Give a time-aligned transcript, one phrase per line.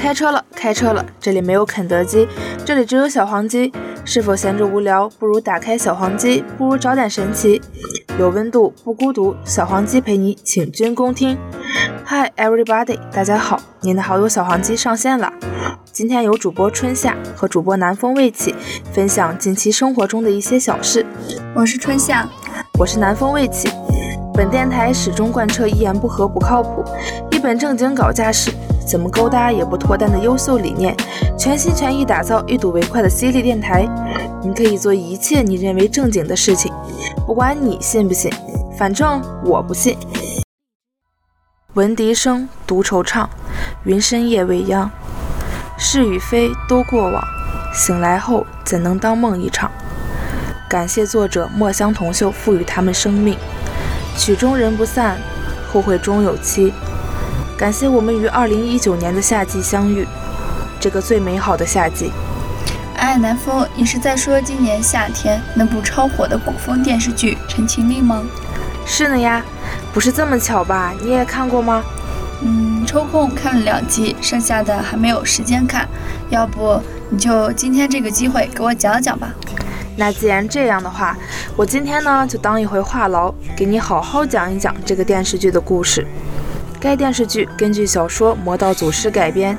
[0.00, 1.04] 开车了，开车了！
[1.20, 2.26] 这里没有肯德基，
[2.64, 3.70] 这里只有小黄鸡。
[4.02, 7.60] 是否闲着无聊，不如打开小黄鸡，不如找点神奇。
[8.18, 11.36] 有温度，不孤独，小黄鸡陪你，请君恭听。
[12.06, 15.30] Hi everybody，大家好，您的好友小黄鸡上线了。
[15.92, 18.54] 今天由主播春夏和主播南风未起
[18.94, 21.04] 分享近期生活中的一些小事。
[21.54, 22.26] 我是春夏，
[22.78, 23.68] 我是南风未起。
[24.32, 26.82] 本电台始终贯彻一言不合不靠谱，
[27.30, 28.50] 一本正经搞架势。
[28.90, 30.96] 怎么勾搭也不脱单的优秀理念，
[31.38, 33.86] 全心全意打造一睹为快的犀利电台。
[34.42, 36.72] 你可以做一切你认为正经的事情，
[37.24, 38.32] 不管你信不信，
[38.76, 39.96] 反正我不信。
[41.74, 43.28] 闻笛声，独惆怅，
[43.84, 44.90] 云深夜未央，
[45.78, 47.22] 是与非都过往，
[47.72, 49.70] 醒来后怎能当梦一场？
[50.68, 53.36] 感谢作者墨香铜臭赋予他们生命，
[54.16, 55.16] 曲终人不散，
[55.72, 56.72] 后会终有期。
[57.60, 60.08] 感谢我们于二零一九年的夏季相遇，
[60.80, 62.10] 这个最美好的夏季。
[62.96, 68.22] 哎，南风，你是在说今年夏天那部超火的古风电视剧《陈情令》吗？
[68.86, 69.44] 是呢呀，
[69.92, 70.94] 不是这么巧吧？
[71.02, 71.84] 你也看过吗？
[72.40, 75.86] 嗯，抽空看了两集，剩下的还没有时间看。
[76.30, 76.80] 要不
[77.10, 79.34] 你就今天这个机会给我讲讲吧。
[79.96, 81.14] 那既然这样的话，
[81.56, 86.06] 我今天呢就当一回话痨，给你好好讲一讲这个电视剧的故事。
[86.80, 89.56] 该电视剧根据小说《魔道祖师》改编，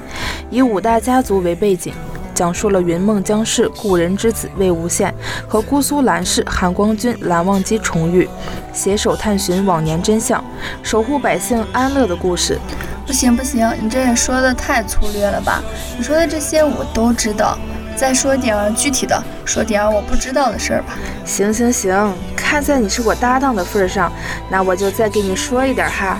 [0.49, 1.93] 以五大家族为背景，
[2.33, 5.13] 讲述了云梦江氏故人之子魏无羡
[5.47, 8.27] 和姑苏蓝氏韩光君蓝忘机重遇，
[8.73, 10.43] 携手探寻往年真相，
[10.81, 12.57] 守护百姓安乐的故事。
[13.05, 15.61] 不行不行，你这也说的太粗略了吧？
[15.95, 17.55] 你说的这些我都知道，
[17.95, 20.97] 再说点具体的，说点我不知道的事儿吧。
[21.23, 24.11] 行行行，看在你是我搭档的份上，
[24.49, 26.17] 那我就再给你说一点哈。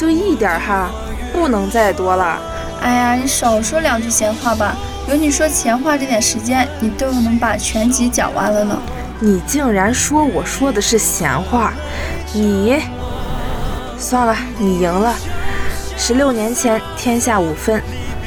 [0.00, 0.90] 就一点哈，
[1.30, 2.40] 不能再多了。
[2.80, 4.74] 哎呀，你少说两句闲话吧。
[5.10, 8.78] 有你说闲话这点时间，你都能把全集讲完了呢。
[9.18, 11.74] 你竟然说我说的是闲话，
[12.32, 12.80] 你
[13.98, 15.14] 算了，你赢了。
[15.98, 17.82] 十六年前，天下五分，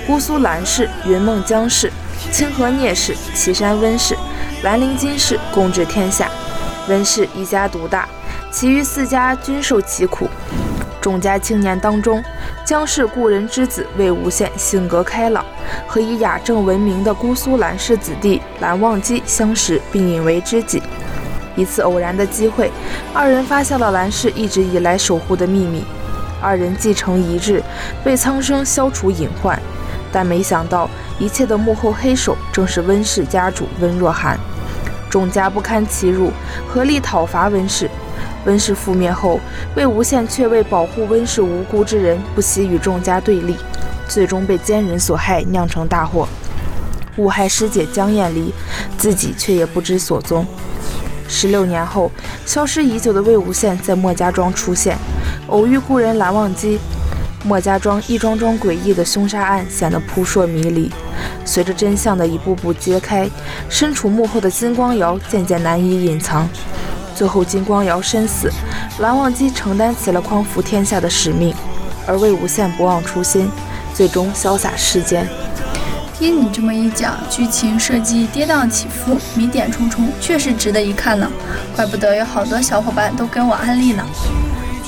[0.05, 1.91] 姑苏蓝氏、云梦江氏、
[2.31, 4.15] 清河聂氏、岐山温氏、
[4.61, 6.29] 兰陵金氏共治天下，
[6.87, 8.07] 温氏一家独大，
[8.51, 10.29] 其余四家均受其苦。
[11.03, 12.23] 众家青年当中，
[12.63, 15.43] 江氏故人之子魏无羡性格开朗，
[15.85, 20.81] 和以雅正闻名的姑苏蓝氏子弟蓝忘机相识并引为知己。
[21.57, 22.71] 一次偶然的机会，
[23.13, 25.83] 二人发现了蓝氏一直以来守护的秘密。
[26.41, 27.61] 二人继承遗志，
[28.05, 29.61] 为苍生消除隐患，
[30.09, 30.89] 但没想到
[31.19, 34.39] 一切的幕后黑手正是温氏家主温若寒。
[35.09, 36.31] 众家不堪其辱，
[36.65, 37.89] 合力讨伐温氏。
[38.45, 39.39] 温氏覆灭后，
[39.75, 43.55] 魏无羡却为保护温氏无辜之人，不惜与众家对立，
[44.07, 46.27] 最终被奸人所害，酿成大祸，
[47.17, 48.53] 误害师姐江厌离，
[48.97, 50.45] 自己却也不知所踪。
[51.27, 52.11] 十六年后，
[52.45, 54.97] 消失已久的魏无羡在莫家庄出现，
[55.47, 56.79] 偶遇故人蓝忘机，
[57.45, 60.91] 莫家庄一桩桩诡异的凶杀案显得扑朔迷离。
[61.45, 63.29] 随着真相的一步步揭开，
[63.69, 66.47] 身处幕后的金光瑶渐渐难以隐藏。
[67.15, 68.51] 最后，金光瑶身死，
[68.99, 71.53] 蓝忘机承担起了匡扶天下的使命，
[72.07, 73.49] 而魏无羡不忘初心，
[73.93, 75.27] 最终潇洒世间。
[76.17, 81.29] 听你这么一讲，剧情设计跌宕起伏，谜点重重，确实值得一看呢。
[81.75, 84.03] 怪不得有好多小伙伴都跟我安利呢。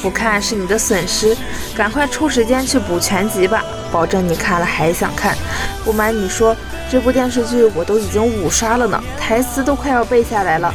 [0.02, 1.36] 不看是你的损失，
[1.76, 5.36] 赶快抽时间去补全集吧，保证你看了还想看。
[5.84, 6.56] 不瞒你说，
[6.92, 10.74] 这部电视剧我都已经五刷了呢，台词都快要背下来了。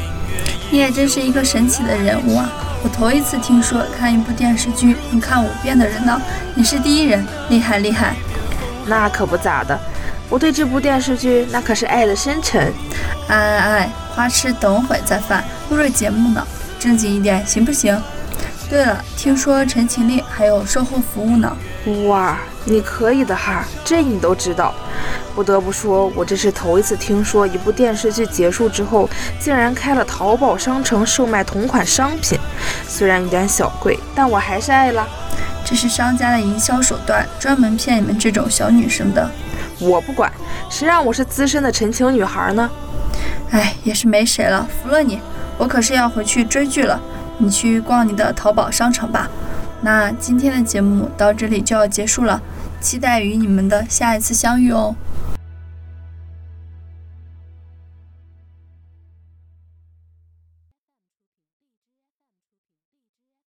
[0.70, 2.48] 你也真是一个神奇的人物啊！
[2.82, 6.20] 我头一次听说看一部电视剧能看五遍的人呢，
[6.54, 8.14] 你是第一人，厉害厉害！
[8.86, 9.78] 那可不咋的，
[10.28, 12.72] 我对这部电视剧那可是爱的深沉。
[13.28, 16.46] 哎哎哎，花痴等会再犯，录着节目呢，
[16.78, 18.00] 正经一点行不行？
[18.68, 21.56] 对了，听说《陈情令》还有售后服务呢。
[22.06, 24.74] 哇，你可以的哈，这你都知道。
[25.34, 32.38] 不得不说，我这是头一次听说一部电视剧结束之后，竟然开了淘宝商城售卖同款商品。
[32.86, 35.08] 虽然有点小贵，但我还是爱了。
[35.64, 39.30] 这是商家的营销手段，专门骗你们这种小女生的。
[39.78, 40.30] 我不管，
[40.68, 42.68] 谁让我是资深的陈情女孩呢？
[43.52, 45.18] 哎，也是没谁了，服了你。
[45.56, 47.00] 我可是要回去追剧了，
[47.38, 49.30] 你去逛你的淘宝商城吧。
[49.82, 52.40] 那今天的节目到这里就要结束了，
[52.80, 54.94] 期待与你们的下一次相遇哦。